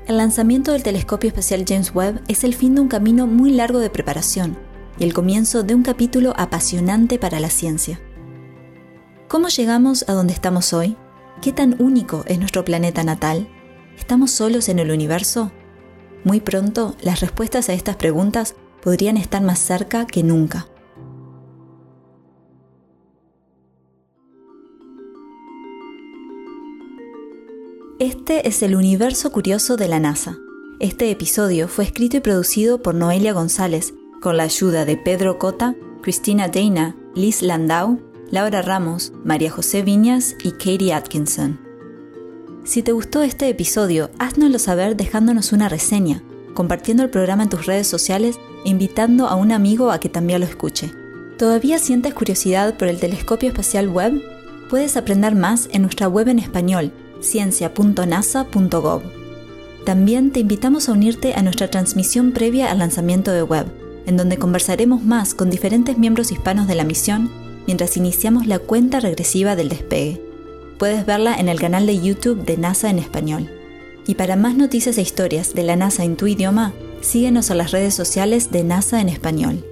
El 0.07 0.17
lanzamiento 0.17 0.71
del 0.71 0.83
telescopio 0.83 1.29
espacial 1.29 1.65
James 1.67 1.93
Webb 1.95 2.21
es 2.27 2.43
el 2.43 2.53
fin 2.53 2.75
de 2.75 2.81
un 2.81 2.87
camino 2.87 3.25
muy 3.25 3.49
largo 3.51 3.79
de 3.79 3.89
preparación 3.89 4.55
y 4.99 5.03
el 5.03 5.13
comienzo 5.13 5.63
de 5.63 5.73
un 5.73 5.81
capítulo 5.81 6.35
apasionante 6.37 7.17
para 7.17 7.39
la 7.39 7.49
ciencia. 7.49 7.99
¿Cómo 9.27 9.47
llegamos 9.47 10.05
a 10.07 10.13
donde 10.13 10.33
estamos 10.33 10.71
hoy? 10.71 10.95
¿Qué 11.41 11.51
tan 11.51 11.81
único 11.81 12.23
es 12.27 12.37
nuestro 12.37 12.63
planeta 12.63 13.03
natal? 13.03 13.47
¿Estamos 13.97 14.29
solos 14.29 14.69
en 14.69 14.77
el 14.77 14.91
universo? 14.91 15.51
Muy 16.23 16.41
pronto, 16.41 16.95
las 17.01 17.21
respuestas 17.21 17.69
a 17.69 17.73
estas 17.73 17.95
preguntas 17.95 18.55
podrían 18.83 19.17
estar 19.17 19.41
más 19.41 19.57
cerca 19.57 20.05
que 20.05 20.21
nunca. 20.21 20.67
Este 27.97 28.47
es 28.47 28.61
el 28.61 28.75
universo 28.75 29.31
curioso 29.31 29.75
de 29.75 29.87
la 29.87 29.99
NASA. 29.99 30.37
Este 30.79 31.09
episodio 31.09 31.67
fue 31.67 31.85
escrito 31.85 32.17
y 32.17 32.19
producido 32.19 32.83
por 32.83 32.93
Noelia 32.93 33.33
González, 33.33 33.95
con 34.21 34.37
la 34.37 34.43
ayuda 34.43 34.85
de 34.85 34.97
Pedro 34.97 35.39
Cota, 35.39 35.75
Cristina 36.03 36.47
Dana, 36.47 36.95
Liz 37.15 37.41
Landau, 37.41 37.99
Laura 38.35 38.61
Ramos, 38.61 39.13
María 39.23 39.49
José 39.49 39.81
Viñas 39.81 40.35
y 40.43 40.51
Katie 40.51 40.93
Atkinson. 40.93 41.57
Si 42.65 42.83
te 42.83 42.91
gustó 42.91 43.23
este 43.23 43.47
episodio, 43.47 44.11
háznoslo 44.19 44.59
saber 44.59 44.97
dejándonos 44.97 45.53
una 45.53 45.69
reseña, 45.69 46.21
compartiendo 46.53 47.01
el 47.01 47.09
programa 47.09 47.43
en 47.43 47.49
tus 47.49 47.65
redes 47.65 47.87
sociales 47.87 48.37
e 48.65 48.69
invitando 48.69 49.27
a 49.27 49.35
un 49.35 49.53
amigo 49.53 49.89
a 49.89 50.01
que 50.01 50.09
también 50.09 50.41
lo 50.41 50.45
escuche. 50.47 50.91
¿Todavía 51.37 51.79
sientes 51.79 52.13
curiosidad 52.13 52.75
por 52.75 52.89
el 52.89 52.99
telescopio 52.99 53.47
espacial 53.47 53.87
web? 53.87 54.21
Puedes 54.69 54.97
aprender 54.97 55.33
más 55.33 55.69
en 55.71 55.83
nuestra 55.83 56.09
web 56.09 56.27
en 56.27 56.39
español 56.39 56.91
ciencia.nasa.gov. 57.21 59.01
También 59.85 60.31
te 60.31 60.41
invitamos 60.41 60.89
a 60.89 60.91
unirte 60.91 61.35
a 61.35 61.41
nuestra 61.41 61.71
transmisión 61.71 62.33
previa 62.33 62.69
al 62.69 62.79
lanzamiento 62.79 63.31
de 63.31 63.43
web, 63.43 63.67
en 64.05 64.17
donde 64.17 64.37
conversaremos 64.37 65.03
más 65.03 65.33
con 65.33 65.49
diferentes 65.49 65.97
miembros 65.97 66.33
hispanos 66.33 66.67
de 66.67 66.75
la 66.75 66.83
misión 66.83 67.44
mientras 67.67 67.97
iniciamos 67.97 68.47
la 68.47 68.59
cuenta 68.59 68.99
regresiva 68.99 69.55
del 69.55 69.69
despegue. 69.69 70.21
Puedes 70.77 71.05
verla 71.05 71.35
en 71.35 71.49
el 71.49 71.59
canal 71.59 71.85
de 71.85 71.99
YouTube 71.99 72.45
de 72.45 72.57
NASA 72.57 72.89
en 72.89 72.99
español. 72.99 73.49
Y 74.07 74.15
para 74.15 74.35
más 74.35 74.55
noticias 74.55 74.97
e 74.97 75.01
historias 75.01 75.53
de 75.53 75.63
la 75.63 75.75
NASA 75.75 76.03
en 76.03 76.15
tu 76.15 76.27
idioma, 76.27 76.73
síguenos 77.01 77.51
a 77.51 77.55
las 77.55 77.71
redes 77.71 77.93
sociales 77.93 78.51
de 78.51 78.63
NASA 78.63 79.01
en 79.01 79.09
español. 79.09 79.65